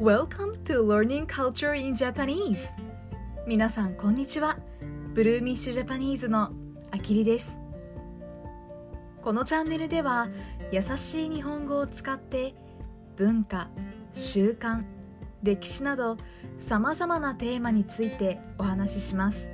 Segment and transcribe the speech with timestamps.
[0.00, 2.68] Welcome to Learning Culture in Japanese.
[3.48, 4.56] 皆さんこんにちは。
[5.12, 6.52] ブルーミッシュジャパニーズの
[6.92, 7.58] あきりです。
[9.24, 10.28] このチャンネルでは
[10.70, 12.54] 優しい日本語を使って
[13.16, 13.70] 文化、
[14.12, 14.84] 習慣、
[15.42, 16.16] 歴史など
[16.60, 19.50] さまざまなテーマについてお話しします。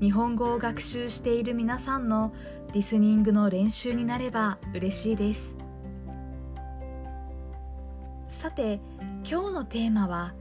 [0.00, 2.34] 日本語を学習している皆さんの
[2.72, 5.54] リスニングの練習になれば嬉しいです。
[8.44, 8.78] さて
[9.26, 10.34] 今日のテーマは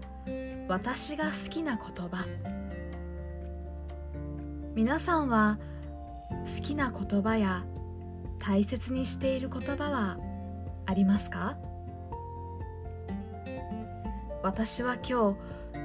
[0.68, 2.26] 私が好きな言葉。
[4.76, 5.58] 皆さんは
[6.58, 7.64] 好きな言葉や
[8.40, 10.18] 大切にしている言葉は
[10.86, 11.56] ありますか？
[14.44, 15.38] 私は今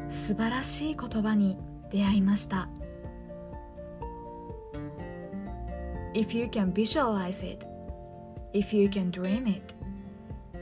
[0.08, 1.56] 日素晴らしい言葉に
[1.92, 2.68] 出会いました。
[6.14, 7.64] If you can visualize it,
[8.52, 9.77] if you can dream it,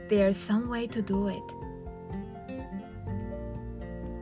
[0.08, 1.42] there's some way to do it.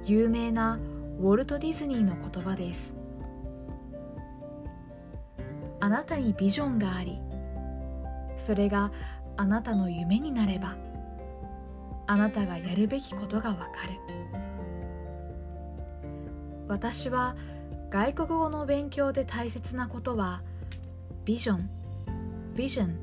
[0.05, 0.79] 有名な
[1.19, 2.95] ウォルト・ディズニーの言葉です。
[5.81, 7.19] あなたにビジョンがあり
[8.39, 8.91] それが
[9.37, 10.77] あなたの夢になれば
[12.07, 14.25] あなたがやるべきことがわかる。
[16.69, 17.37] 私は
[17.91, 20.43] 外国語の勉強で大切なことは
[21.25, 21.71] ビジョン
[22.55, 22.99] ビジョン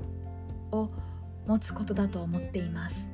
[0.72, 0.90] を
[1.48, 3.10] 持つことだと思っています。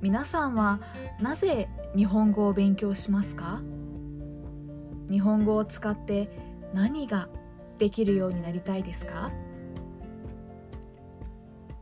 [0.00, 0.80] 皆さんは
[1.20, 3.62] なぜ日本語を勉強しますか？
[5.10, 6.28] 日本語を使って
[6.74, 7.28] 何が
[7.78, 9.30] できるようになりたいですか？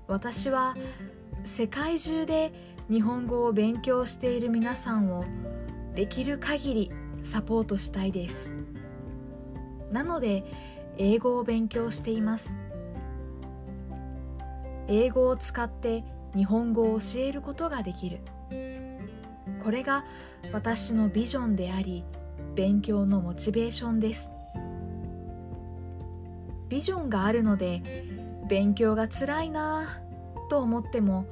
[0.06, 0.76] 私は
[1.44, 2.52] 世界中で
[2.90, 5.24] 日本語を勉強している皆さんを
[5.94, 6.90] できる限り
[7.22, 8.50] サポートしたいです。
[9.90, 10.44] なので
[10.98, 12.54] 英語を勉強しています。
[14.88, 16.04] 英語を使って
[16.34, 18.20] 日本語を教えることができる。
[19.62, 20.04] これが
[20.52, 22.04] 私のビジョンであり
[22.54, 24.30] 勉強のモチベーションです。
[26.68, 27.82] ビジョンがあるので
[28.48, 30.00] 勉強がつらいな
[30.50, 31.26] と思っても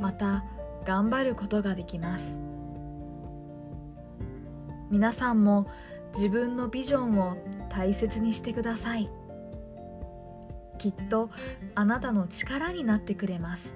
[0.00, 0.44] また
[0.84, 2.40] 頑張ることができます。
[4.90, 5.66] 皆さんも
[6.14, 7.36] 自分のビジョンを
[7.68, 9.10] 大切にしてください。
[10.78, 11.30] きっと
[11.74, 13.74] あなたの力になってくれます。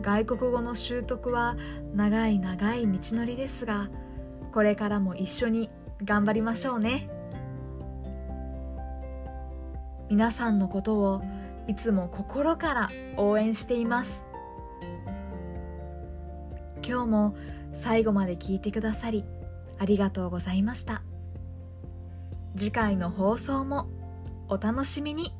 [0.00, 1.56] 外国語の習得は
[1.94, 3.88] 長い長い道のりですが
[4.52, 5.70] これからも一緒に
[6.04, 7.08] 頑張りましょうね。
[10.10, 11.22] 皆さんのことを
[11.66, 14.26] いつも心から応援しています。
[16.86, 17.36] 今日も
[17.72, 19.24] 最後まで聞いてくださり
[19.78, 21.02] ありがとうございました。
[22.56, 23.88] 次回の放送も
[24.48, 25.32] お楽しみに。